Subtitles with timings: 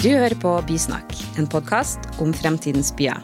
[0.00, 3.18] Du hører på Bysnakk, en podkast om fremtidens byer.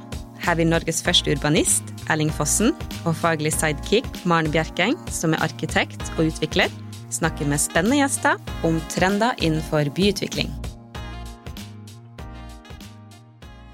[0.44, 2.74] Her vil Norges første urbanist, Erling Fossen,
[3.08, 6.68] og faglig sidekick Maren Bjerkeng, som er arkitekt og utvikler,
[7.08, 8.36] snakke med spennende gjester
[8.68, 10.52] om trender innenfor byutvikling.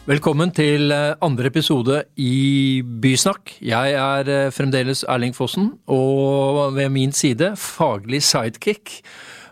[0.06, 3.56] Velkommen til eh, andre episode i Bysnakk.
[3.66, 9.00] Jeg er eh, fremdeles Erling Fossen, og ved min side faglig sidekick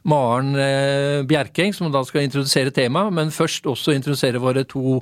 [0.09, 5.01] Maren eh, Bjerkeng, som da skal introdusere temaet, men først også introdusere våre to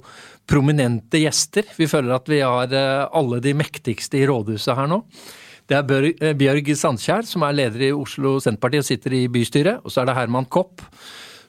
[0.49, 1.69] prominente gjester.
[1.77, 5.03] Vi føler at vi har alle de mektigste i rådhuset her nå.
[5.69, 9.83] Det er Bjørg Sandkjær, som er leder i Oslo Senterparti og sitter i bystyret.
[9.85, 10.81] Og så er det Herman Kopp,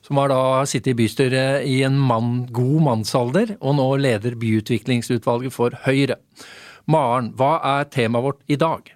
[0.04, 5.56] som har da sittet i bystyret i en mann, god mannsalder, og nå leder byutviklingsutvalget
[5.56, 6.20] for Høyre.
[6.90, 8.92] Maren, hva er temaet vårt i dag?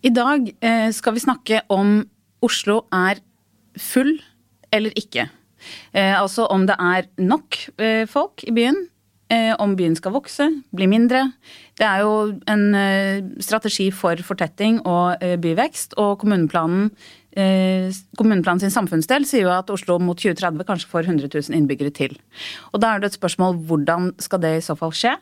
[0.00, 1.98] I dag eh, skal vi snakke om
[2.40, 3.20] Oslo er
[3.78, 4.16] full
[4.72, 5.28] eller ikke.
[5.92, 8.86] Eh, altså om det er nok eh, folk i byen,
[9.62, 10.42] om byen skal vokse,
[10.74, 11.20] bli mindre.
[11.78, 12.64] Det er jo en
[13.38, 16.88] strategi for fortetting og byvekst, og kommuneplanen
[17.38, 21.94] eh, kommuneplanen sin samfunnsdel sier jo at Oslo mot 2030 kanskje får 100 000 innbyggere
[21.94, 22.18] til.
[22.72, 25.16] Og Da er det et spørsmål hvordan skal det i så fall skje?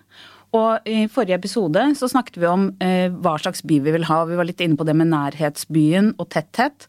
[0.57, 4.23] Og I forrige episode så snakket vi om eh, hva slags by vi vil ha.
[4.25, 6.89] Vi var litt inne på det med nærhetsbyen og tetthet.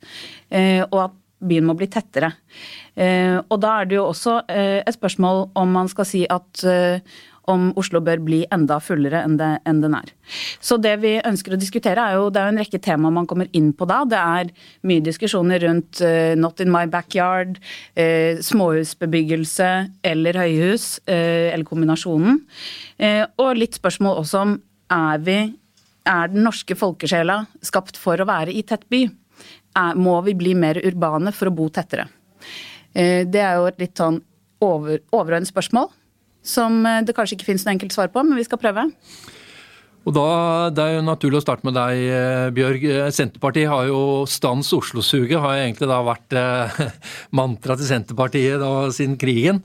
[0.49, 2.33] Eh, og at byen må bli tettere.
[2.95, 6.63] Eh, og da er det jo også eh, et spørsmål om man skal si at
[6.67, 7.03] eh,
[7.49, 10.11] om Oslo bør bli enda fullere enn, det, enn, den er.
[10.61, 13.27] Så det vi ønsker å diskutere, er jo det er jo en rekke tema man
[13.29, 14.03] kommer inn på da.
[14.05, 14.51] Det er
[14.85, 17.57] mye diskusjoner rundt uh, not in my backyard,
[17.97, 19.71] uh, småhusbebyggelse
[20.05, 22.43] eller høyhus, uh, eller kombinasjonen.
[23.39, 24.53] og litt spørsmål også om
[24.93, 25.39] er vi
[26.09, 29.05] er den norske folkesjela skapt for å være i tett by?
[29.77, 32.07] Er, må vi bli mer urbane for å bo tettere?
[32.93, 34.17] Det er jo et litt sånn
[34.65, 35.91] over, overordnet spørsmål
[36.45, 38.87] som eh, det kanskje ikke finnes noe enkelt svar på, men vi skal prøve.
[40.07, 42.85] Og da, Det er jo naturlig å starte med deg, eh, Bjørg.
[42.87, 46.79] Eh, Senterpartiet har jo stans Oslo-suget, har egentlig da vært eh,
[47.39, 49.61] mantra til Senterpartiet da, siden krigen.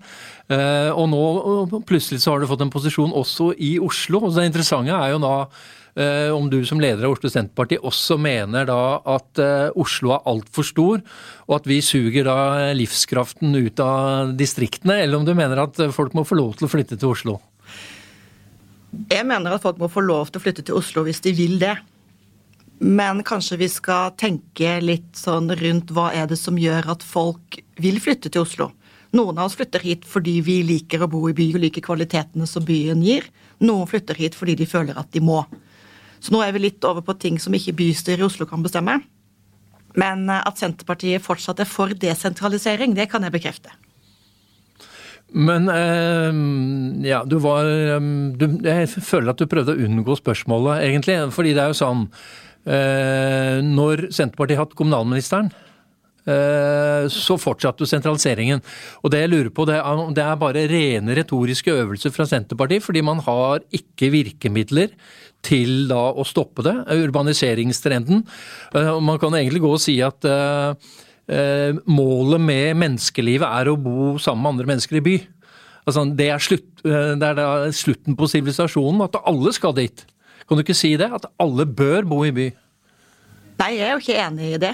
[0.51, 4.27] Eh, og nå plutselig så har du fått en posisjon også i Oslo.
[4.27, 5.84] og Det interessante er jo da Eh,
[6.35, 10.67] om du som leder av Oslo Senterparti også mener da at eh, Oslo er altfor
[10.67, 11.03] stor,
[11.47, 12.39] og at vi suger da
[12.75, 16.73] livskraften ut av distriktene, eller om du mener at folk må få lov til å
[16.73, 17.39] flytte til Oslo?
[19.11, 21.59] Jeg mener at folk må få lov til å flytte til Oslo hvis de vil
[21.63, 21.75] det.
[22.85, 27.61] Men kanskje vi skal tenke litt sånn rundt hva er det som gjør at folk
[27.81, 28.71] vil flytte til Oslo.
[29.15, 32.49] Noen av oss flytter hit fordi vi liker å bo i by og liker kvalitetene
[32.51, 33.29] som byen gir.
[33.63, 35.45] Noen flytter hit fordi de føler at de må.
[36.25, 39.01] Så nå er vi litt over på ting som ikke bystyret i Oslo kan bestemme.
[39.99, 43.75] Men eh, at Senterpartiet fortsatt er for desentralisering, det kan jeg bekrefte.
[45.35, 46.41] Men eh,
[47.09, 48.01] ja, du var øh,
[48.39, 51.19] du, Jeg føler at du prøvde å unngå spørsmålet, egentlig.
[51.35, 52.05] Fordi det er jo sånn
[52.71, 55.51] eh, Når Senterpartiet har hatt kommunalministeren,
[56.25, 58.63] så fortsatte jo sentraliseringen.
[59.05, 62.85] Og det jeg lurer på, det er, det er bare rene retoriske øvelser fra Senterpartiet,
[62.87, 64.95] fordi man har ikke virkemidler
[65.45, 66.75] til da å stoppe det,
[67.05, 68.25] urbaniseringstrenden.
[68.75, 70.93] Eh, man kan egentlig gå og si at eh,
[71.29, 75.17] eh, målet med menneskelivet er å bo sammen med andre mennesker i by.
[75.85, 80.07] Altså, det, er slutt, det er slutten på sivilisasjonen, at alle skal dit.
[80.49, 81.11] Kan du ikke si det?
[81.13, 82.49] At alle bør bo i by?
[83.61, 84.73] Nei, jeg er jo ikke enig i det.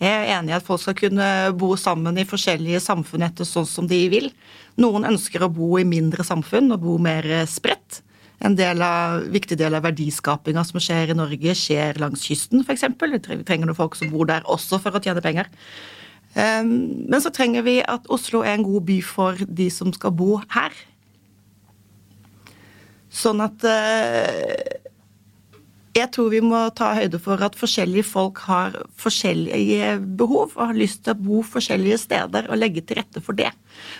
[0.00, 1.26] Jeg er enig i at folk skal kunne
[1.58, 4.32] bo sammen i forskjellige samfunn etter sånn som de vil.
[4.80, 8.02] Noen ønsker å bo i mindre samfunn og bo mer spredt.
[8.44, 12.84] En del av, viktig del av verdiskapinga som skjer i Norge, skjer langs kysten, f.eks.
[13.00, 15.48] Vi trenger noen folk som bor der også for å tjene penger.
[16.34, 20.12] Ehm, men så trenger vi at Oslo er en god by for de som skal
[20.18, 20.74] bo her.
[23.14, 24.73] Sånn at eh,
[25.94, 30.78] jeg tror vi må ta høyde for at forskjellige folk har forskjellige behov og har
[30.78, 33.52] lyst til å bo forskjellige steder og legge til rette for det.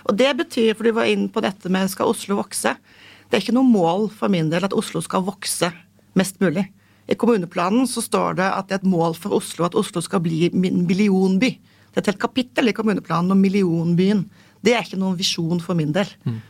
[0.09, 2.75] Og det betyr, for du var inne på dette med skal Oslo vokse,
[3.29, 5.71] det er ikke noe mål for min del at Oslo skal vokse
[6.19, 6.67] mest mulig.
[7.07, 10.23] I kommuneplanen så står det at det er et mål for Oslo at Oslo skal
[10.25, 11.53] bli en millionby.
[11.59, 14.25] Det er et helt kapittel i kommuneplanen om millionbyen.
[14.65, 16.11] Det er ikke noen visjon for min del.
[16.25, 16.41] Mm.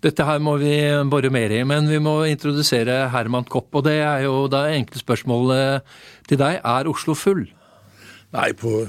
[0.00, 0.72] Dette her må vi
[1.12, 3.68] bore mer i, men vi må introdusere Herman Kopp.
[3.76, 5.84] Og det er jo det enkle spørsmålet
[6.28, 6.62] til deg.
[6.64, 7.44] Er Oslo full?
[8.30, 8.86] Nei, på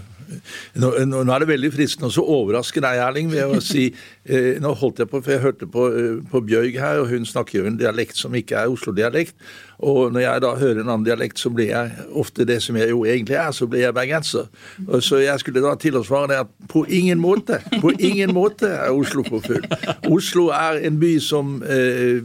[0.80, 3.90] nå, nå, er det veldig fristende å overraske deg, Erling, ved å si
[4.22, 7.24] Eh, nå holdt jeg på, for jeg hørte på, eh, på Bjørg her, og hun
[7.26, 9.34] snakker jo en dialekt som ikke er Oslo-dialekt.
[9.82, 12.92] Og når jeg da hører en annen dialekt, så blir jeg ofte det som jeg
[12.92, 14.50] jo egentlig er, så blir jeg bergenser.
[14.88, 18.34] Og så jeg skulle da til å svare det at på ingen måte, på ingen
[18.38, 19.66] måte er Oslo for full.
[20.12, 22.22] Oslo er en by som eh,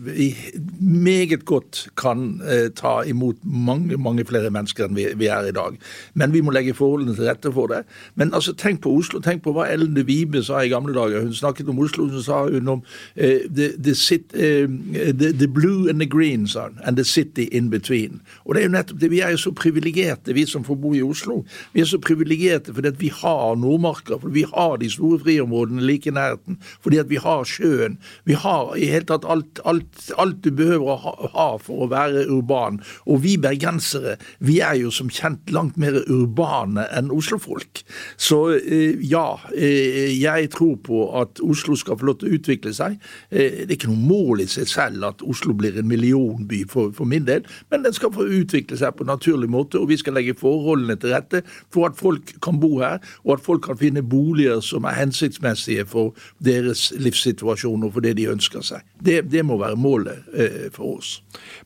[0.81, 5.55] meget godt kan eh, ta imot mange, mange flere mennesker enn vi, vi, er i
[5.57, 5.79] dag.
[6.15, 7.83] Men vi må legge forholdene til rette for det.
[8.15, 9.23] Men altså, tenk på Oslo.
[9.25, 11.25] Tenk på hva Ellen de Vibe sa i gamle dager.
[11.25, 12.85] Hun snakket om Oslo, så sa hun om
[13.17, 17.05] eh, the, the, sit, uh, the, the, blue and the green, sa hun, and the
[17.05, 18.21] city in between.
[18.45, 20.93] Og det er jo nettopp det, Vi er jo så privilegerte, vi som får bo
[20.95, 21.43] i Oslo.
[21.73, 25.83] Vi er så privilegerte fordi at vi har Nordmarka, fordi vi har de store friområdene
[25.83, 27.99] like nærheten, fordi at vi har sjøen.
[28.25, 32.27] Vi har i hele tatt alt, alt, alt du behøver å ha, for å være
[32.29, 32.81] urban.
[33.07, 37.83] Og vi bergensere, vi er jo som kjent langt mer urbane enn Oslo-folk.
[38.17, 42.99] Så eh, ja, jeg tror på at Oslo skal få lov til å utvikle seg.
[43.31, 47.09] Det er ikke noe mål i seg selv at Oslo blir en millionby for, for
[47.09, 47.36] min del,
[47.71, 50.97] men den skal få utvikle seg på en naturlig måte, og vi skal legge forholdene
[51.01, 51.43] til rette
[51.73, 55.87] for at folk kan bo her, og at folk kan finne boliger som er hensiktsmessige
[55.91, 58.87] for deres livssituasjon og for det de ønsker seg.
[59.03, 61.21] Det, det må være målet eh, for oss.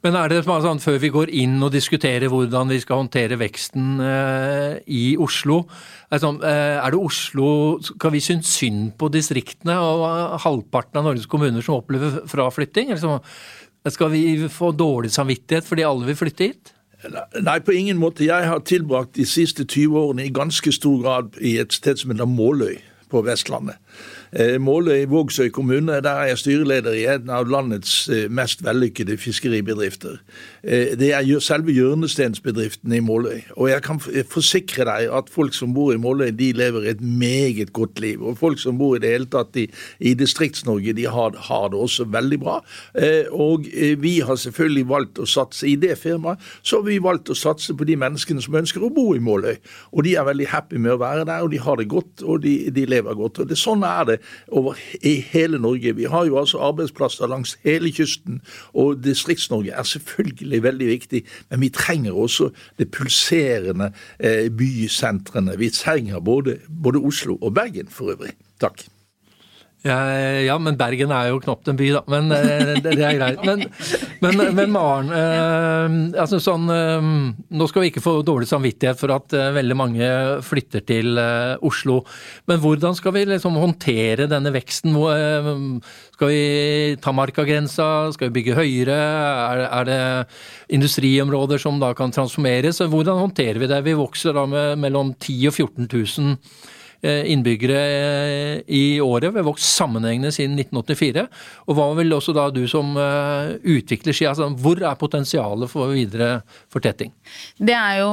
[0.04, 4.00] Men er det sånn, før vi går inn og diskuterer hvordan vi skal håndtere veksten
[4.04, 5.62] eh, i Oslo,
[6.10, 7.48] er, sånn, eh, er det Oslo
[7.84, 12.90] Skal vi synes synd på distriktene og halvparten av Norges kommuner som opplever fraflytting?
[12.90, 13.20] Eller
[13.88, 16.74] skal vi få dårlig samvittighet fordi alle vil flytte hit?
[17.40, 18.26] Nei, på ingen måte.
[18.26, 22.12] Jeg har tilbrakt de siste 20 årene i ganske stor grad i et sted som
[22.12, 22.76] heter Måløy
[23.10, 23.80] på Vestlandet.
[24.32, 29.16] Eh, Måløy Vågsøy kommune, der er jeg styreleder i en av landets eh, mest vellykkede
[29.18, 30.20] fiskeribedrifter.
[30.62, 33.40] Eh, det er selve hjørnestensbedriften i Måløy.
[33.56, 33.98] Og jeg kan
[34.30, 38.22] forsikre deg at folk som bor i Måløy, de lever et meget godt liv.
[38.22, 39.66] Og folk som bor i det hele tatt i,
[39.98, 42.60] i Distrikts-Norge, de har, har, det også veldig bra.
[43.34, 43.66] Og
[43.98, 46.38] vi har selvfølgelig valgt å satse i det firmaet.
[46.62, 49.58] Så har vi valgt å satse på de menneskene som ønsker å bo i Måløy.
[49.90, 52.42] Og de er veldig happy med å være der, og de har det godt, og
[52.46, 53.42] de, de lever godt.
[53.42, 55.96] Og det, sånn er det over i hele Norge.
[55.96, 58.40] Vi har jo altså arbeidsplasser langs hele kysten,
[58.74, 61.24] og Distrikts-Norge er selvfølgelig veldig viktig.
[61.50, 65.58] Men vi trenger også det pulserende eh, bysentrene.
[65.58, 68.32] Vi trenger både, både Oslo og Bergen for øvrig.
[68.60, 68.86] Takk.
[69.84, 69.96] Ja,
[70.44, 72.02] ja, men Bergen er jo knapt en by, da.
[72.12, 73.44] Men eh, det, det er greit.
[73.48, 73.64] Men,
[74.20, 77.10] men, men Maren, eh, altså sånn eh,
[77.56, 80.10] Nå skal vi ikke få dårlig samvittighet for at eh, veldig mange
[80.46, 82.00] flytter til eh, Oslo.
[82.50, 84.96] Men hvordan skal vi liksom håndtere denne veksten?
[84.96, 85.52] Eh,
[86.16, 86.42] skal vi
[87.02, 88.10] ta markagrensa?
[88.14, 88.98] Skal vi bygge høyere?
[88.98, 90.00] Er, er, det
[90.76, 92.82] industriområder som da kan transformeres?
[92.82, 93.84] Hvordan håndterer vi det?
[93.86, 99.32] Vi vokser da med mellom 10 og 14 000 Eh, innbyggere eh, i året.
[99.32, 101.26] Vi har vokst sammenhengende siden 1984.
[101.66, 105.94] Og hva vil også da du som eh, utvikler si, altså hvor er potensialet for
[105.94, 106.42] videre
[106.72, 107.12] fortetting?
[107.56, 108.10] Det er jo,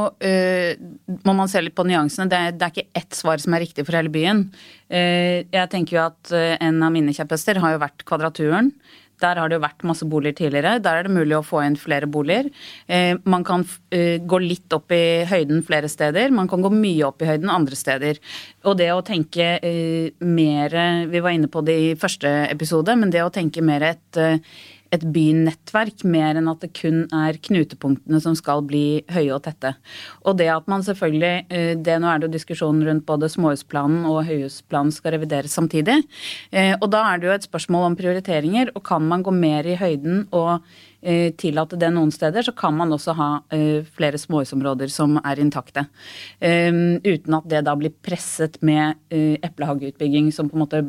[1.25, 3.65] må man se litt på nyansene, det er, det er ikke ett svar som er
[3.65, 4.45] riktig for hele byen.
[4.87, 6.31] Jeg tenker jo at
[6.63, 8.71] en av mine kjepphester har jo vært Kvadraturen.
[9.23, 10.77] Der har det jo vært masse boliger tidligere.
[10.83, 12.51] Der er det mulig å få inn flere boliger.
[12.85, 16.33] Eh, man kan eh, gå litt opp i høyden flere steder.
[16.35, 18.21] Man kan gå mye opp i høyden andre steder.
[18.69, 20.75] Og det å tenke eh, mer
[21.09, 24.19] Vi var inne på det i første episode, men det å tenke mer et
[24.95, 29.73] et bynettverk mer enn at det kun er knutepunktene som skal bli høye og tette.
[30.25, 34.05] Og det at man selvfølgelig eh, det Nå er det jo diskusjonen rundt både småhusplanen
[34.09, 35.99] og høyhusplanen skal revideres samtidig.
[36.51, 38.73] Eh, og da er det jo et spørsmål om prioriteringer.
[38.75, 40.61] Og kan man gå mer i høyden og
[41.37, 45.85] tillate det noen steder, så kan man også ha eh, flere småhusområder som er intakte.
[46.39, 46.71] Eh,
[47.05, 50.81] uten at det da blir presset med eplehageutbygging som på en måte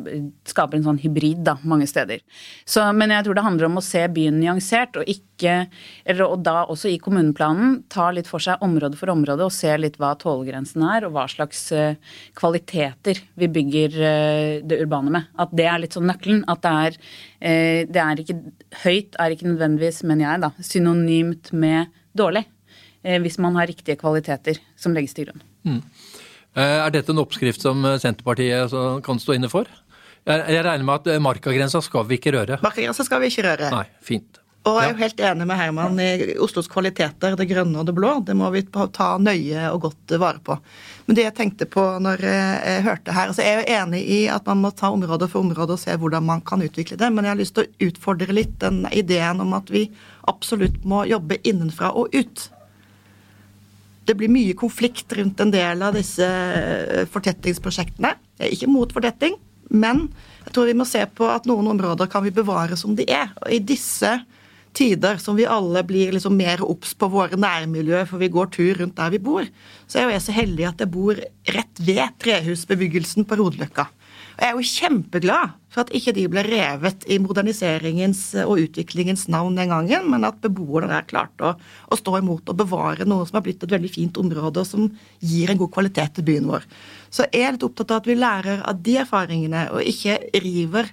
[0.49, 2.23] skaper en sånn hybrid da, mange steder.
[2.65, 6.43] Så, men jeg tror det handler om å se byen nyansert, og ikke eller, og
[6.43, 10.11] da også i kommuneplanen ta litt for seg område for område og se litt hva
[10.19, 11.69] tålegrensen er, og hva slags
[12.37, 13.97] kvaliteter vi bygger
[14.67, 15.31] det urbane med.
[15.39, 16.43] At det er litt sånn nøkkelen.
[16.51, 17.01] At det er,
[17.89, 18.39] det er ikke
[18.83, 22.45] Høyt er ikke nødvendigvis mener jeg, da, synonymt med dårlig.
[23.03, 25.43] Eh, hvis man har riktige kvaliteter som legges til grunn.
[25.67, 25.79] Mm.
[26.59, 29.69] Eh, er dette en oppskrift som Senterpartiet kan stå inne for?
[30.29, 32.59] Jeg regner med at markagrensa skal vi ikke røre?
[32.61, 33.69] Markagrensa skal vi ikke røre.
[33.71, 34.38] Nei, fint.
[34.69, 37.95] Og jeg er jo helt enig med Herman i Oslos kvaliteter, det grønne og det
[37.97, 38.11] blå.
[38.25, 40.57] Det må vi ta nøye og godt vare på.
[41.07, 44.19] Men det jeg tenkte på når jeg hørte her altså Jeg er jo enig i
[44.29, 47.25] at man må ta område for område og se hvordan man kan utvikle det, men
[47.25, 49.87] jeg har lyst til å utfordre litt den ideen om at vi
[50.29, 52.45] absolutt må jobbe innenfra og ut.
[54.05, 56.25] Det blir mye konflikt rundt en del av disse
[57.13, 58.15] fortettingsprosjektene.
[58.39, 59.37] Jeg er ikke mot fortetting,
[59.69, 60.07] Men
[60.45, 63.29] jeg tror vi må se på at noen områder kan vi bevare som de er.
[63.43, 64.15] Og i disse
[64.77, 68.81] tider som vi alle blir liksom mer obs på våre nærmiljø, for vi går tur
[68.81, 69.47] rundt der vi bor,
[69.87, 71.21] så er jo jeg så heldig at jeg bor
[71.55, 73.89] rett ved trehusbebyggelsen på Rodeløkka.
[74.39, 79.27] Og jeg er jo kjempeglad for at ikke de ble revet i moderniseringens og utviklingens
[79.29, 81.51] navn den gangen, men at beboerne der klarte å,
[81.91, 84.87] å, stå imot og bevare noe som har blitt et veldig fint område, og som
[85.19, 86.65] gir en god kvalitet til byen vår.
[87.11, 90.89] Så jeg er litt opptatt av at vi lærer av de erfaringene, og ikke river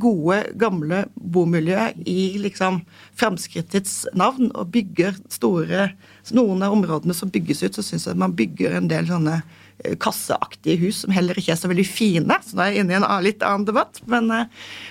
[0.00, 2.82] gode, gamle bomiljø i liksom
[3.18, 5.90] framskrittets navn og bygger store
[6.34, 9.92] Noen av områdene som bygges ut, så syns jeg man bygger en del sånne eh,
[10.02, 12.38] kasseaktige hus som heller ikke er så veldig fine.
[12.42, 14.00] Så da er jeg inne i en litt annen debatt.
[14.10, 14.48] Men, eh,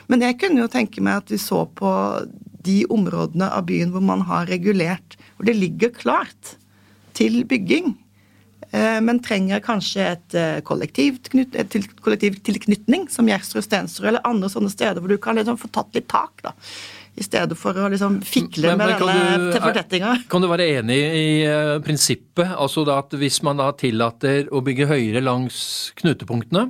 [0.07, 1.91] men jeg kunne jo tenke meg at vi så på
[2.63, 6.55] de områdene av byen hvor man har regulert, hvor det ligger klart
[7.19, 7.97] til bygging.
[8.75, 15.09] Eh, men trenger kanskje et eh, kollektivtilknytning, som Gjersrud, Stensrud eller andre sånne steder hvor
[15.13, 16.33] du kan liksom få tatt litt tak.
[16.43, 16.51] da.
[17.15, 20.11] I stedet for å liksom fikle men, men, med denne fortettinga.
[20.31, 22.49] Kan du være enig i uh, prinsippet?
[22.51, 25.57] Altså da at hvis man da tillater å bygge høyere langs
[26.01, 26.63] knutepunktene,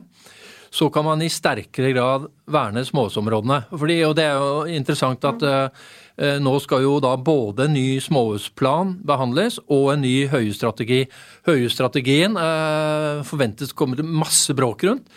[0.70, 3.60] så kan man i sterkere grad verne småhusområdene.
[3.74, 5.70] Fordi, og det er jo interessant at uh, Eh,
[6.16, 11.02] nå skal jo da både en ny småhusplan behandles og en ny høyestrategi.
[11.48, 15.10] Høyhusstrategien eh, forventes å komme til masse bråk rundt.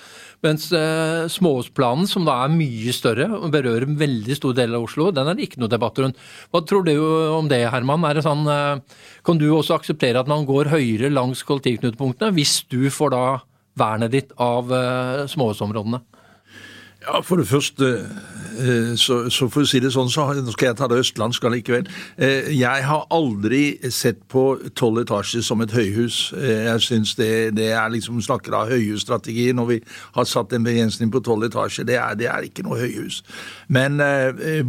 [0.42, 4.86] Mens eh, småhusplanen, som da er mye større og berører en veldig stor del av
[4.86, 6.18] Oslo, den er det ikke noe debatt rundt.
[6.50, 6.94] Hva tror du
[7.34, 8.06] om det, Herman?
[8.06, 8.44] Er det sånn,
[9.26, 13.24] kan du også akseptere at man går høyere langs kollektivknutepunktene, hvis du får da
[13.78, 14.70] vernet ditt av
[15.30, 16.02] småhusområdene?
[17.06, 18.08] Ja, For det første,
[18.58, 21.86] eh, så, så, for å si det sånn, så skal jeg ta det østlandsk allikevel.
[22.18, 24.42] Eh, jeg har aldri sett på
[24.74, 26.32] tolv etasjer som et høyhus.
[26.34, 29.76] Eh, jeg syns det, det, er liksom snakker av høyhusstrategi når vi
[30.16, 31.86] har satt en begrensning på tolv etasjer.
[31.86, 33.20] Det er, det er, ikke noe høyhus.
[33.70, 34.02] Men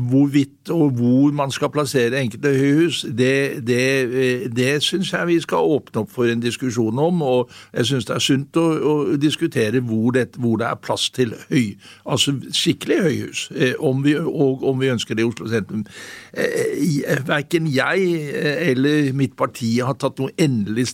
[0.10, 5.66] hvorvidt og hvor man skal plassere enkelte høyhus, det, det, det syns jeg vi skal
[5.66, 7.24] åpne opp for en diskusjon om.
[7.26, 11.10] Og jeg syns det er sunt å, å diskutere hvor det, hvor det er plass
[11.16, 11.74] til høy.
[12.06, 15.86] Altså altså skikkelig høyhus, eh, om vi, og om vi ønsker det i Oslo sentrum.
[16.34, 18.34] Eh, eh, Verken jeg
[18.70, 20.88] eller mitt parti har tatt noe endelig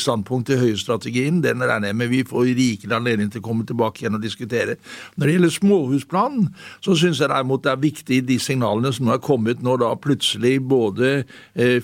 [0.00, 1.42] standpunkt til høyestrategien.
[1.44, 4.76] Den regner jeg med vi får rikelig anledning til å komme tilbake igjen og diskutere.
[5.16, 6.48] Når det gjelder småhusplanen,
[6.84, 9.92] så syns jeg derimot det er viktig de signalene som nå er kommet når da
[10.00, 11.12] plutselig både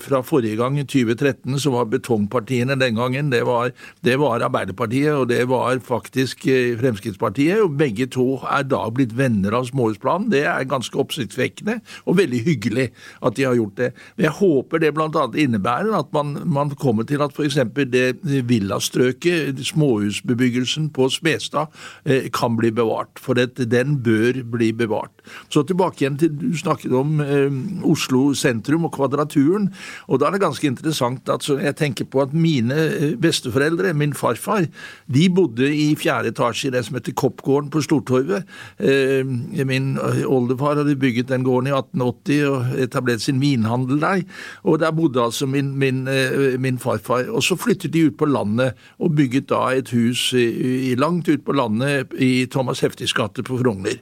[0.01, 3.71] fra forrige gang, i 2013, så var betongpartiene den gangen, det var,
[4.05, 6.45] det var Arbeiderpartiet og det var faktisk
[6.79, 10.29] Fremskrittspartiet, og begge to er da blitt venner av småhusplanen.
[10.33, 12.89] Det er ganske oppsiktsvekkende og veldig hyggelig
[13.25, 13.91] at de har gjort det.
[14.19, 15.25] Jeg håper det bl.a.
[15.43, 17.57] innebærer at man, man, kommer til at f.eks.
[17.91, 21.73] det villastrøket, småhusbebyggelsen på Smestad,
[22.05, 23.19] eh, kan bli bevart.
[23.19, 25.13] For det, den bør bli bevart.
[25.49, 29.69] Så tilbake igjen til du snakket om eh, Oslo sentrum og Kvadraturen.
[30.07, 34.13] og Da er det ganske interessant at jeg tenker på at mine eh, besteforeldre, min
[34.13, 34.67] farfar,
[35.07, 38.38] de bodde i fjerde etasje i det som heter Koppgården på Stortorvet.
[38.79, 39.25] Eh,
[39.65, 44.23] min oldefar hadde bygget den gården i 1880 og etablert sin vinhandel der.
[44.63, 47.29] Og der bodde altså min, min, eh, min farfar.
[47.29, 51.45] Og så flyttet de ut på landet og bygget da et hus i, langt ut
[51.45, 53.99] på landet i Thomas Heftis gate på Frogner.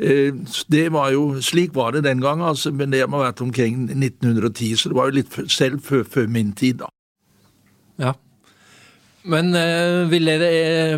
[0.00, 0.32] Eh,
[0.70, 3.88] det var jo, Slik var det den gang, altså, men det må ha vært omkring
[3.90, 6.90] 1910, så det var jo litt selv før, før min tid, da.
[8.00, 8.12] Ja.
[9.28, 10.96] Men uh, vil dere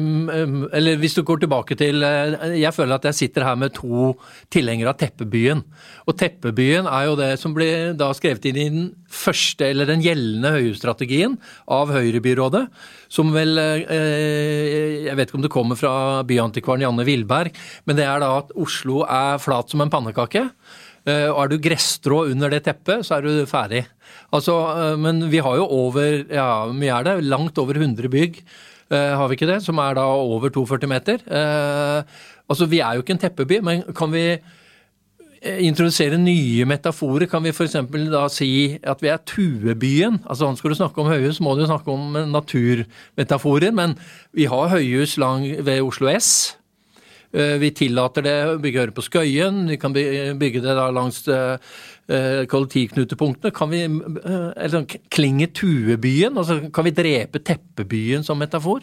[0.79, 4.13] Eller hvis du går tilbake til uh, Jeg føler at jeg sitter her med to
[4.53, 5.63] tilhengere av Teppebyen.
[6.07, 10.03] Og Teppebyen er jo det som ble da skrevet inn i den første, eller den
[10.05, 11.35] gjeldende høyhusstrategien
[11.67, 12.63] av Høyrebyrådet.
[13.13, 15.95] Som vel Jeg vet ikke om det kommer fra
[16.29, 20.47] byantikvaren Janne Wilberg, men det er da at Oslo er flat som en pannekake.
[21.03, 23.83] Og er du gresstrå under det teppet, så er du ferdig.
[24.33, 28.43] Altså, eh, men vi har jo over, ja, mye er det, langt over 100 bygg.
[28.93, 29.63] Uh, har vi ikke det?
[29.65, 31.23] Som er da over 42 meter.
[32.45, 34.37] Altså, Vi er jo ikke en teppeby, men kan vi
[35.43, 37.25] introdusere nye metaforer?
[37.27, 37.73] Kan vi f.eks.
[38.13, 40.21] da si at vi er tuebyen?
[40.29, 43.73] Altså, Skal du snakke om høyhus, må du snakke om naturmetaforer.
[43.73, 43.97] Men
[44.35, 46.59] vi har høyhus lang ved Oslo S.
[47.33, 49.63] Vi tillater det å bygge øre på Skøyen.
[49.71, 51.23] Vi kan bygge det langs
[52.13, 53.51] Eh, kollektivknutepunktene.
[53.55, 56.37] Kan vi eh, eller, klinge tuebyen?
[56.39, 58.83] Altså, kan vi drepe teppebyen som metafor?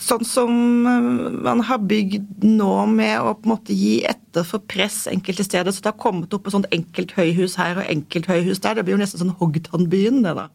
[0.00, 0.54] Sånn som
[0.88, 1.10] eh,
[1.46, 5.68] man har bygd nå med å på en måte gi etter for press enkelte steder.
[5.68, 8.78] Så det har kommet opp et sånt enkelt høyhus her og enkelt høyhus der.
[8.80, 10.48] Det blir jo nesten sånn Hogdanbyen, det da.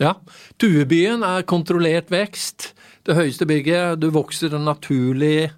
[0.00, 0.16] Ja.
[0.58, 2.72] Tuebyen er kontrollert vekst.
[3.04, 4.00] Det høyeste bygget.
[4.00, 5.52] Du vokser naturlig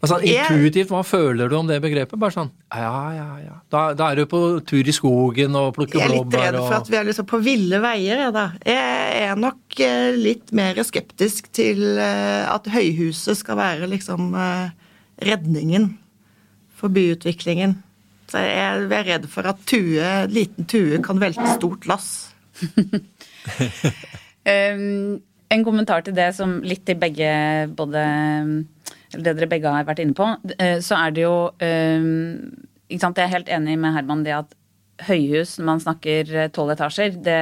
[0.00, 2.16] Altså, Intuitivt, hva føler du om det begrepet?
[2.20, 3.56] Bare sånn ja, ja, ja.
[3.72, 6.72] Da, da er du på tur i skogen og plukker Jeg er litt redd for
[6.72, 8.22] og at vi er liksom på ville veier.
[8.24, 8.46] jeg, da.
[8.64, 14.72] Jeg er nok eh, litt mer skeptisk til eh, at høyhuset skal være liksom eh,
[15.28, 15.90] redningen
[16.80, 17.76] for byutviklingen.
[18.30, 22.30] Så jeg er redd for at tue, liten tue kan velte stort lass.
[24.40, 25.20] Um,
[25.52, 27.30] en kommentar til det som litt til begge
[27.76, 28.02] både
[29.12, 30.26] eller det dere begge har vært inne på,
[30.58, 32.48] eh, så er det jo um,
[32.90, 34.56] ikke sant, Jeg er helt enig med Herman det at
[35.06, 37.36] høyhus, når man snakker tolv etasjer, det,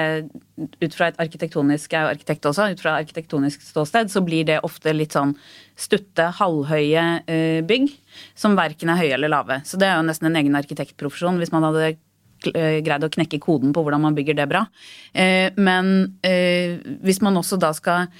[0.79, 4.61] ut fra et arkitektonisk jeg er arkitekt også, ut fra arkitektonisk ståsted, så blir det
[4.67, 5.35] ofte litt sånn
[5.79, 7.91] stutte, halvhøye eh, bygg
[8.39, 9.61] som verken er høye eller lave.
[9.69, 13.41] Så det er jo nesten en egen arkitektprofesjon hvis man hadde eh, greid å knekke
[13.43, 14.67] koden på hvordan man bygger det bra.
[15.13, 18.13] Eh, Men eh, hvis man også da skal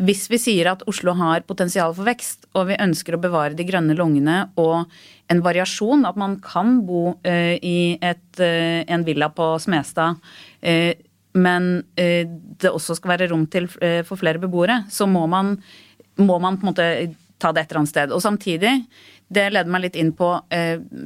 [0.00, 3.66] hvis vi sier at Oslo har potensial for vekst, og vi ønsker å bevare de
[3.68, 4.90] grønne lungene og
[5.30, 10.20] en variasjon, at man kan bo uh, i et, uh, en villa på Smestad,
[10.64, 10.92] uh,
[11.30, 15.52] men det også skal være rom til, for flere beboere, så må man,
[16.18, 16.86] må man på en måte
[17.38, 18.14] ta det et eller annet sted.
[18.16, 18.72] Og samtidig,
[19.30, 20.32] det leder meg litt inn på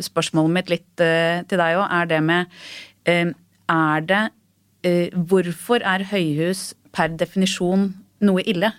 [0.06, 2.56] spørsmålet mitt litt til deg òg, er det med
[3.68, 4.22] Er det
[5.28, 7.90] Hvorfor er høyhus per definisjon
[8.26, 8.70] noe ille?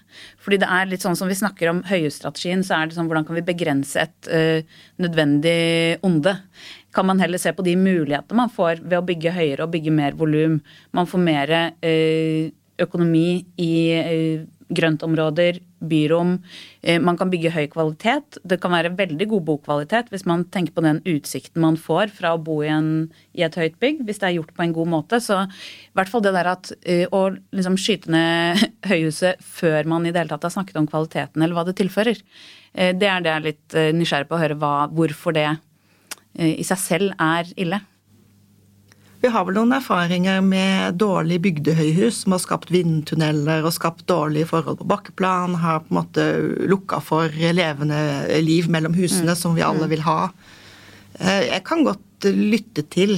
[0.41, 3.27] Fordi det er litt sånn som vi snakker om høyhusstrategien, så er det sånn hvordan
[3.27, 6.35] kan vi begrense et uh, nødvendig onde?
[6.95, 9.95] Kan man heller se på de mulighetene man får ved å bygge høyere og bygge
[9.95, 10.61] mer volum?
[10.95, 14.43] Man får mer uh, økonomi i eh,
[14.74, 16.39] grøntområder, byrom.
[16.81, 18.39] Eh, Man kan bygge høy kvalitet.
[18.43, 22.34] Det kan være veldig god bokvalitet hvis man tenker på den utsikten man får fra
[22.34, 24.91] å bo i, en, i et høyt bygg, hvis det er gjort på en god
[24.95, 25.22] måte.
[25.22, 30.05] Så i hvert fall det der at eh, å liksom skyte ned høyhuset før man
[30.05, 32.22] i det hele tatt har snakket om kvaliteten eller hva det tilfører,
[32.74, 35.50] eh, det er det jeg er litt nysgjerrig på å høre hva, hvorfor det
[36.36, 37.77] i seg selv er ille.
[39.25, 44.46] Vi har vel noen erfaringer med dårlig bygdehøyhus som har skapt vindtunneler og skapt dårlige
[44.51, 46.25] forhold på bakkeplan, har på en måte
[46.70, 47.98] lukka for levende
[48.46, 50.27] liv mellom husene som vi alle vil ha.
[51.18, 53.16] Eh, Jeg kan godt lytte til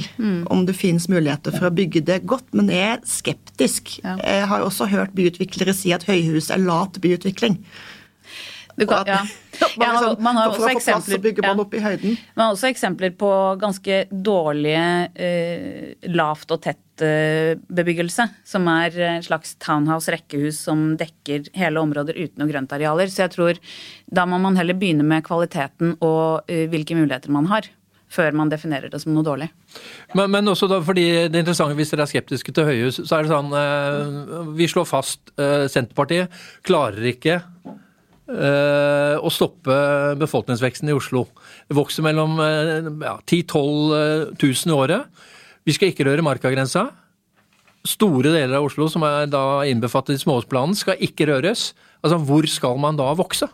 [0.48, 3.98] om det finnes muligheter for å bygge det godt, men jeg er skeptisk.
[4.00, 4.16] Ja.
[4.16, 7.60] Jeg har også hørt byutviklere si at høyhus er lat byutvikling.
[8.86, 9.22] Kan, ja.
[9.76, 11.64] man Ja, man, liksom- har for også å få plass, så eksempler bygger man ja.
[11.64, 12.18] opp i høyden.
[12.36, 13.30] Man har også eksempler på
[13.62, 21.50] ganske dårlige eh, lavt og tett eh, bebyggelse, som er en slags townhouse-rekkehus som dekker
[21.58, 23.10] hele områder uten noe grøntarealer.
[23.10, 23.58] Så jeg tror
[24.06, 27.66] da må man heller begynne med kvaliteten og eh, hvilke muligheter man har,
[28.08, 29.50] før man definerer det som noe dårlig.
[30.16, 33.26] Men, men også da, fordi det interessante hvis dere er skeptiske til høyhus, så er
[33.26, 36.32] det sånn eh, Vi slår fast eh, Senterpartiet
[36.64, 37.42] klarer ikke
[38.28, 39.74] å stoppe
[40.20, 41.24] befolkningsveksten i Oslo.
[41.68, 45.22] Det vokser mellom eh, ja, 10 000-12 000 i året.
[45.68, 46.88] Vi skal ikke røre markagrensa.
[47.88, 51.72] Store deler av Oslo som er da innbefattet i småhusplanen, skal ikke røres.
[52.02, 53.48] Altså, Hvor skal man da vokse?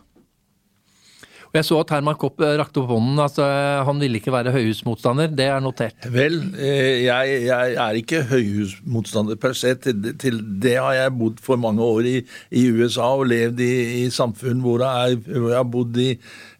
[1.55, 4.33] Og Jeg så at Herman Kopp eh, rakte opp hånden at eh, han ville ikke
[4.33, 5.29] være høyhusmotstander.
[5.31, 6.03] Det er notert.
[6.11, 9.71] Vel, eh, jeg, jeg er ikke høyhusmotstander per se.
[9.79, 12.15] Til, til det har jeg bodd for mange år i,
[12.51, 16.09] i USA og levd i, i samfunn hvor jeg, hvor jeg har bodd i,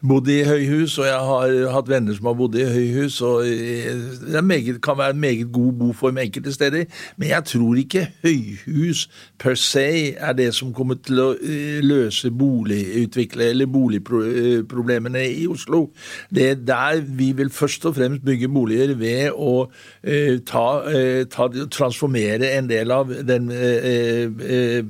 [0.07, 3.21] bodd i høyhus, og jeg har hatt venner som har bodd i høyhus.
[3.25, 3.91] og eh,
[4.33, 6.85] Det meget, kan være en meget god boform enkelte steder,
[7.17, 9.05] men jeg tror ikke høyhus
[9.39, 15.89] per se er det som kommer til å eh, løse boligutvikle eller boligproblemene i Oslo.
[16.33, 19.67] Det er der vi vil først og fremst bygge boliger ved å
[20.03, 24.83] eh, ta, eh, ta, transformere en del av den eh, eh, eh,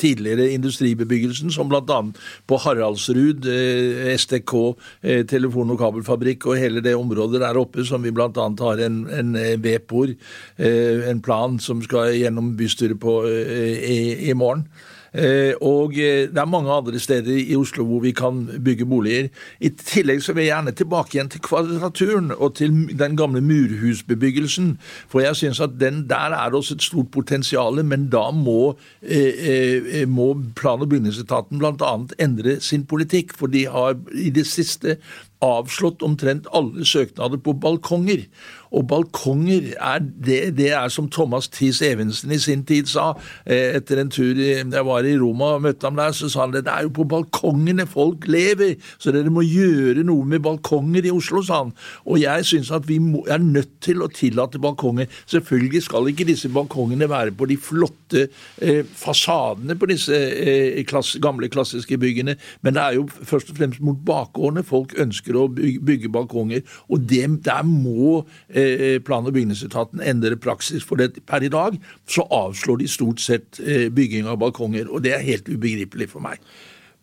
[0.00, 2.00] tidligere industribebyggelsen, som bl.a.
[2.48, 4.54] på Haraldsrud, eh, STK,
[5.02, 8.30] eh, telefon- og kabelfabrikk og hele det området der oppe som vi bl.a.
[8.60, 10.14] har en, en eh, VEPOR,
[10.58, 14.66] eh, en plan som skal gjennom bystyret på eh, i, i morgen.
[15.14, 19.28] Eh, Og eh, det er mange andre steder i Oslo hvor vi kan bygge boliger.
[19.60, 24.76] I tillegg så vil jeg gjerne tilbake igjen til Kvadraturen og til den gamle murhusbebyggelsen.
[25.08, 30.06] For jeg syns at den der er også et stort potensial, men da må, eh,
[30.06, 31.96] må plan- og bygningsetaten bl.a.
[32.18, 33.34] endre sin politikk.
[33.36, 34.96] For de har i det siste
[35.40, 38.26] avslått omtrent alle søknader på balkonger.
[38.70, 43.12] Og balkonger er det, det er som Thomas Thies Evensen i sin tid sa.
[43.44, 46.54] Eh, etter en tur jeg var i Roma og møtte ham der, så sa han
[46.54, 51.08] det, det er jo på balkongene folk lever, så dere må gjøre noe med balkonger
[51.08, 51.72] i Oslo, sa han.
[52.06, 55.10] Og jeg syns at vi må, er nødt til å tillate balkonger.
[55.30, 58.28] Selvfølgelig skal ikke disse balkongene være på de flotte
[58.62, 63.58] eh, fasadene på disse eh, klass, gamle, klassiske byggene, men det er jo først og
[63.58, 66.62] fremst mot bakgårdene folk ønsker å bygge, bygge balkonger.
[66.90, 68.20] Og det, der må
[68.59, 68.59] Eh,
[69.06, 70.84] plan- og bygningsetaten endre praksis.
[70.86, 75.04] For det, per i dag så avslår de stort sett eh, bygging av balkonger, og
[75.06, 76.42] det er helt ubegripelig for meg.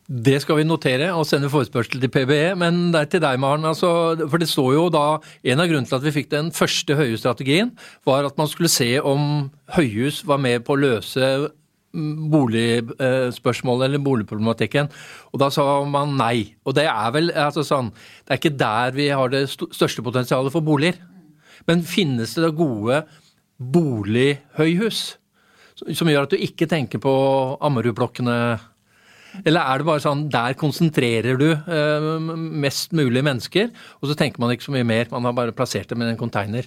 [0.08, 2.56] Det skal vi notere og sende forespørsel til PBE.
[2.56, 3.68] Men det er til deg, Maren.
[3.68, 3.90] Altså,
[4.32, 7.74] for det står jo da En av grunnene til at vi fikk den første høyhusstrategien,
[8.06, 11.28] var at man skulle se om høyhus var med på å løse
[11.92, 14.88] mm, boligspørsmålet eller boligproblematikken.
[15.34, 16.56] Og da sa man nei.
[16.64, 20.56] Og det er vel altså sånn Det er ikke der vi har det største potensialet
[20.56, 20.96] for boliger.
[21.66, 23.02] Men finnes det da gode
[23.58, 25.18] bolighøyhus
[25.78, 27.14] som gjør at du ikke tenker på
[27.64, 28.38] Ammerudblokkene?
[29.46, 32.08] Eller er det bare sånn der konsentrerer du eh,
[32.64, 35.92] mest mulig mennesker, og så tenker man ikke så mye mer, man har bare plassert
[35.92, 36.66] dem i en container?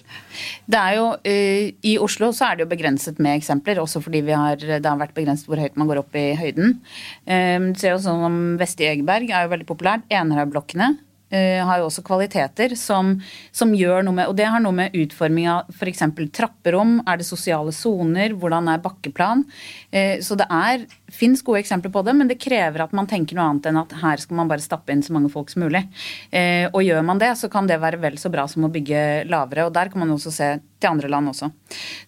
[0.63, 4.23] Det er jo, eh, I Oslo så er det jo begrenset med eksempler, også fordi
[4.29, 6.77] har, det har vært begrenset hvor høyt man går opp i høyden.
[7.25, 10.07] Eh, ser jo sånn om Vesti Egeberg er jo veldig populært.
[10.21, 10.93] Enerhaugblokkene
[11.31, 13.13] Uh, har jo også kvaliteter som,
[13.55, 16.03] som, gjør noe med Og det har noe med utforming av f.eks.
[16.35, 19.45] trapperom, er det sosiale soner, hvordan er bakkeplan?
[19.93, 23.37] Uh, så det er fins gode eksempler på det, men det krever at man tenker
[23.37, 25.85] noe annet enn at her skal man bare stappe inn så mange folk som mulig.
[26.33, 29.23] Uh, og gjør man det, så kan det være vel så bra som å bygge
[29.31, 29.67] lavere.
[29.67, 31.51] Og der kan man også se til andre land også.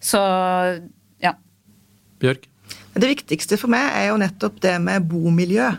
[0.02, 0.20] Så
[1.22, 1.36] ja.
[2.20, 2.50] Bjørk?
[2.94, 5.72] Det viktigste for meg er jo nettopp det med bomiljø.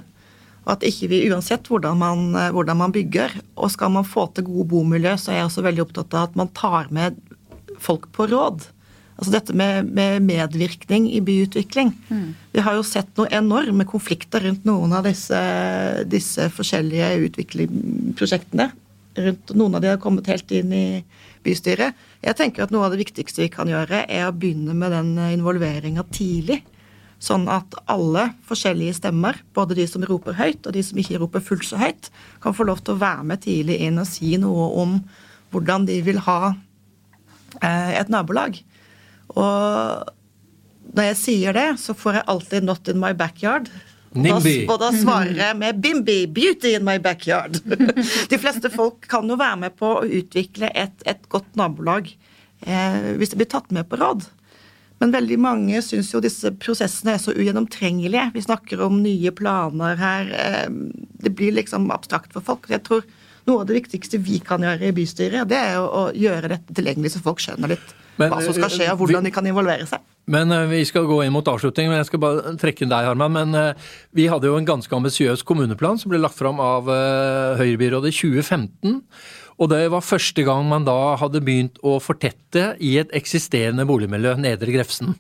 [0.65, 4.28] Og at ikke vi, uansett hvordan man, eh, hvordan man, bygger, og skal man få
[4.34, 7.19] til gode bomiljø, så er jeg også veldig opptatt av at man tar med
[7.82, 8.65] folk på råd.
[9.15, 11.93] Altså dette med, med medvirkning i byutvikling.
[12.10, 12.34] Mm.
[12.51, 15.39] Vi har jo sett noen enorme konflikter rundt noen av disse,
[16.12, 18.73] disse forskjellige utviklingsprosjektene.
[19.15, 20.88] Rundt Noen av de har kommet helt inn i
[21.45, 21.95] bystyret.
[22.25, 25.13] Jeg tenker at Noe av det viktigste vi kan gjøre, er å begynne med den
[25.30, 26.60] involveringa tidlig.
[27.25, 31.41] Sånn at alle forskjellige stemmer, både de som roper høyt og de som ikke roper
[31.41, 32.11] fullt så høyt,
[32.43, 34.99] kan få lov til å være med tidlig inn og si noe om
[35.55, 36.53] hvordan de vil ha
[37.63, 38.59] eh, et nabolag.
[39.33, 40.13] Og
[40.95, 43.73] når jeg sier det, så får jeg alltid 'not in my backyard'.
[44.15, 44.67] NIMBY.
[44.71, 47.59] Og da svarer jeg med 'Bimbi, beauty in my backyard'.
[48.31, 52.07] De fleste folk kan jo være med på å utvikle et, et godt nabolag
[52.65, 54.23] eh, hvis de blir tatt med på råd.
[55.03, 58.29] Men veldig mange syns jo disse prosessene er så ugjennomtrengelige.
[58.36, 60.31] Vi snakker om nye planer her.
[60.31, 60.69] Eh,
[61.25, 62.69] det blir liksom abstrakt for folk.
[62.71, 63.03] Jeg tror
[63.45, 67.13] noe av det viktigste vi kan gjøre i bystyret, det er å gjøre dette tilgjengelig,
[67.13, 69.86] så folk skjønner litt men, hva som skal skje, og hvordan vi, de kan involvere
[69.89, 70.01] seg.
[70.31, 73.05] Men uh, Vi skal gå inn mot avslutning, men jeg skal bare trekke inn deg,
[73.05, 73.36] Harman.
[73.36, 76.89] Men uh, vi hadde jo en ganske ambisiøs kommuneplan som ble lagt fram av
[77.60, 79.01] Høyrebyrådet i 2015.
[79.55, 84.35] Og det var første gang man da hadde begynt å fortette i et eksisterende boligmiljø,
[84.43, 85.15] Nedre Grefsen.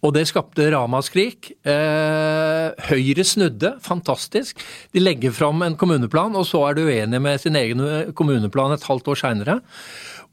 [0.00, 1.50] Og det skapte ramaskrik.
[1.68, 4.62] Eh, Høyre snudde, fantastisk.
[4.94, 7.82] De legger fram en kommuneplan, og så er du uenig med sin egen
[8.16, 9.60] kommuneplan et halvt år seinere.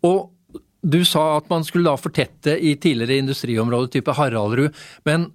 [0.08, 0.30] Og
[0.88, 4.76] du sa at man skulle da fortette i tidligere industriområder type Haraldrud,
[5.10, 5.32] men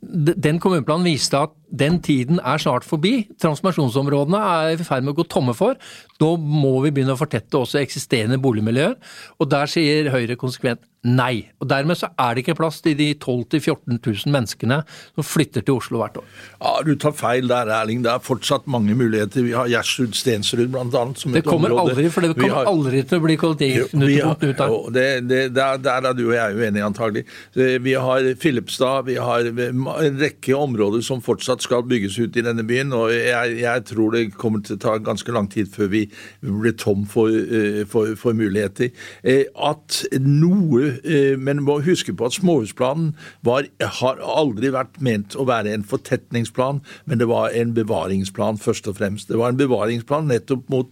[0.00, 3.28] den kommuneplanen viste at den tiden er snart forbi.
[3.42, 5.78] Transformasjonsområdene er i ferd med å gå tomme for.
[6.18, 8.96] Da må vi begynne å fortette også eksisterende boligmiljøer.
[9.38, 11.48] Og der sier Høyre konsekvent nei.
[11.62, 15.62] Og Dermed så er det ikke plass til de 12 000-14 000 menneskene som flytter
[15.62, 16.26] til Oslo hvert år.
[16.58, 18.02] Ja, Du tar feil der, Erling.
[18.02, 19.44] Det er fortsatt mange muligheter.
[19.46, 20.82] Vi har Gjersrud, Stensrud bl.a.
[20.90, 21.34] som et område.
[21.36, 21.94] det kommer område.
[21.94, 24.76] Aldri, for det kommer har, aldri til å bli kollektivknutepunkt ut av.
[24.98, 27.24] Det, det, der, der er du og jeg uenige, antagelig.
[27.54, 32.42] Vi har Filipstad, vi har en rekke områder som fortsatt fortsatt skal bygges ut i
[32.42, 32.92] denne byen.
[32.92, 36.08] Og jeg, jeg, tror det kommer til å ta ganske lang tid før vi
[36.40, 38.90] blir tom for, eh, for, for muligheter.
[39.24, 45.36] Eh, at noe eh, Men må huske på at småhusplanen var, har aldri vært ment
[45.36, 49.28] å være en fortetningsplan, men det var en bevaringsplan først og fremst.
[49.28, 50.90] Det var en bevaringsplan nettopp mot,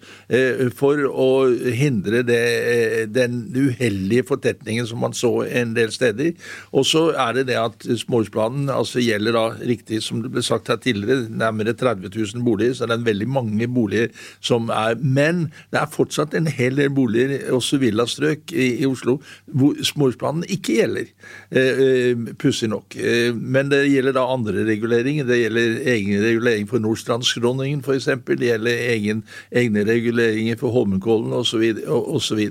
[0.76, 1.29] for å
[1.74, 6.35] hindre det, den uheldige fortetningen som man så en del steder.
[6.72, 10.56] Og så er det det at småhusplanen altså gjelder da riktig som det ble sagt
[10.57, 14.09] sagt her tidligere, nærmere 30 000 boliger, så det er veldig mange boliger
[14.40, 19.19] som er Men det er fortsatt en hel del boliger, også villastrøk i, i Oslo,
[19.47, 21.11] hvor småhusplanen ikke gjelder.
[21.51, 22.97] Eh, eh, Pussig nok.
[22.97, 25.27] Eh, men det gjelder da andre reguleringer.
[25.29, 28.09] Det gjelder egen regulering for Nordstrandsskråningen f.eks.
[28.27, 32.49] Det gjelder egen, egne reguleringer for Holmenkollen osv.